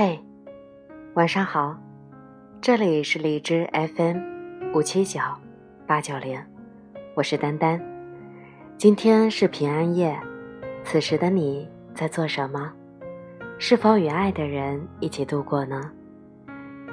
[0.00, 0.16] 嘿，
[1.14, 1.76] 晚上好，
[2.60, 5.18] 这里是荔枝 FM 五七九
[5.88, 6.40] 八九零，
[7.16, 7.82] 我是丹丹。
[8.76, 10.16] 今天是平安夜，
[10.84, 12.72] 此时的你在做什么？
[13.58, 15.90] 是否与爱的人一起度过呢？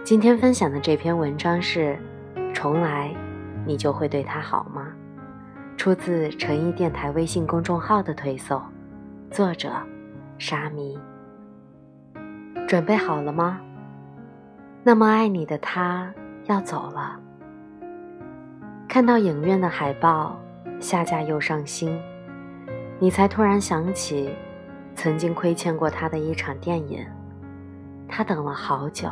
[0.04, 1.96] 今天分享的这篇文章是：
[2.56, 3.14] 重来，
[3.68, 4.88] 你就会对他好吗？
[5.78, 8.60] 出自诚意电台微信公众号的推送，
[9.30, 9.70] 作者
[10.40, 10.98] 沙弥。
[12.68, 13.60] 准备好了吗？
[14.84, 16.12] 那么爱你的他
[16.46, 17.20] 要走了。
[18.88, 20.40] 看到影院的海报，
[20.80, 22.00] 下架又上新，
[22.98, 24.32] 你才突然想起，
[24.96, 27.06] 曾经亏欠过他的一场电影。
[28.08, 29.10] 他等了好久，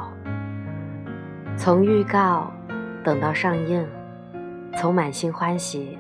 [1.56, 2.52] 从预告
[3.04, 3.88] 等到上映，
[4.78, 5.98] 从满心欢喜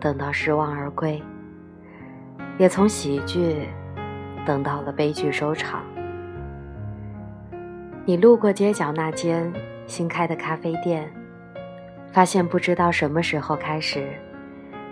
[0.00, 1.22] 等到失望而归，
[2.58, 3.68] 也从喜剧
[4.44, 5.80] 等到了悲剧收场。
[8.04, 9.52] 你路过街角那间
[9.86, 11.08] 新开的咖啡店，
[12.10, 14.04] 发现不知道什么时候开始，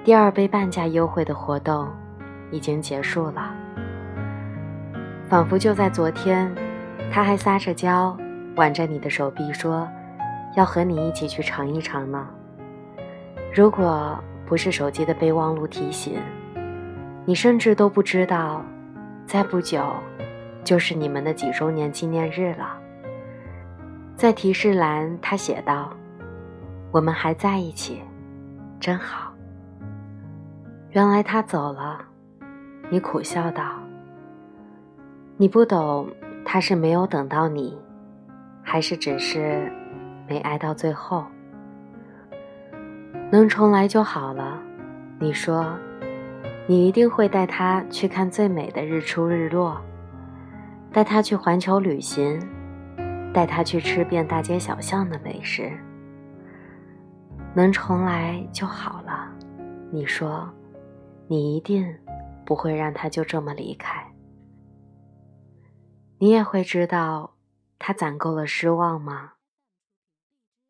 [0.05, 1.88] 第二杯半价优惠的活动
[2.53, 3.53] 已经结束了。
[5.28, 6.55] 仿佛就在昨天，
[7.11, 8.16] 他还撒着娇，
[8.55, 9.88] 挽着你的手臂说，
[10.55, 12.28] 要和你一起去尝一尝呢。
[13.53, 14.16] 如果
[14.47, 16.16] 不是手机的备忘录提醒，
[17.25, 18.64] 你甚至都不知道，
[19.27, 19.83] 再不久，
[20.62, 22.79] 就是你们的几周年纪念日了。
[24.20, 25.90] 在提示栏，他写道
[26.92, 28.02] ：“我们还在一起，
[28.78, 29.32] 真好。”
[30.92, 32.04] 原来他走了，
[32.91, 33.78] 你苦笑道
[35.38, 36.06] ：“你不懂，
[36.44, 37.80] 他是没有等到你，
[38.62, 39.72] 还是只是
[40.28, 41.24] 没爱到最后？
[43.32, 44.60] 能重来就好了。”
[45.18, 45.74] 你说
[46.68, 49.80] ：“你一定会带他去看最美的日出日落，
[50.92, 52.38] 带他去环球旅行。”
[53.32, 55.70] 带他去吃遍大街小巷的美食，
[57.54, 59.30] 能重来就好了。
[59.92, 60.48] 你说，
[61.28, 61.96] 你一定
[62.44, 64.04] 不会让他就这么离开。
[66.19, 67.34] 你也会知道，
[67.78, 69.32] 他攒够了失望吗？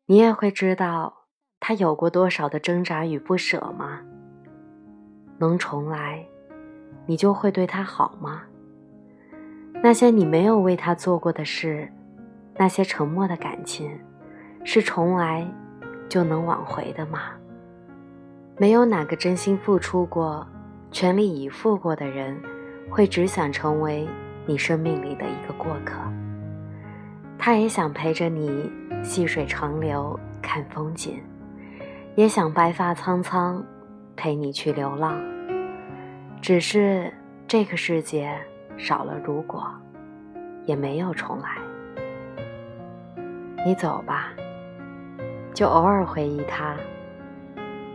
[0.05, 1.25] 你也会知道，
[1.59, 4.01] 他有过多少的挣扎与不舍吗？
[5.39, 6.23] 能重来，
[7.07, 8.43] 你就会对他好吗？
[9.83, 11.91] 那些你没有为他做过的事。
[12.61, 13.89] 那些沉默的感情，
[14.63, 15.51] 是重来
[16.07, 17.31] 就能挽回的吗？
[18.55, 20.47] 没有哪个真心付出过、
[20.91, 22.39] 全力以赴过的人，
[22.87, 24.07] 会只想成为
[24.45, 25.97] 你生命里的一个过客。
[27.39, 28.71] 他也想陪着你
[29.01, 31.19] 细水长流看风景，
[32.13, 33.65] 也想白发苍苍
[34.15, 35.19] 陪你去流浪。
[36.39, 37.11] 只是
[37.47, 38.37] 这个世界
[38.77, 39.67] 少了如果，
[40.67, 41.57] 也没有重来。
[43.63, 44.29] 你走吧，
[45.53, 46.75] 就偶尔回忆他，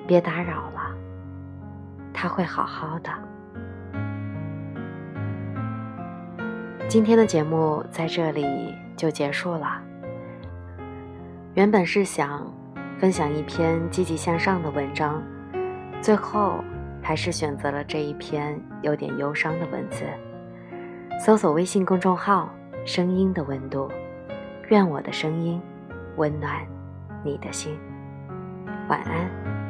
[0.06, 0.94] 别打扰了，
[2.14, 3.10] 他会好好的。
[6.86, 9.82] 今天的节目在这里就结束了。
[11.54, 12.46] 原本是想
[12.96, 15.20] 分享一篇积极向上的文章，
[16.00, 16.62] 最后
[17.02, 20.04] 还是选择了这一篇有点忧伤的文字。
[21.18, 22.48] 搜索微信公众号
[22.86, 23.90] “声音的温度”。
[24.68, 25.60] 愿我的声音
[26.16, 26.66] 温暖
[27.24, 27.78] 你的心，
[28.88, 29.65] 晚安。